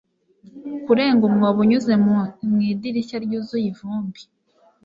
[0.85, 2.13] Kurenga umwobo unyuze mu
[2.71, 4.21] idirishya ryuzuye ivumbi